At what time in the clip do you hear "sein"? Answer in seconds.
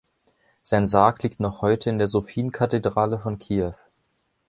0.63-0.87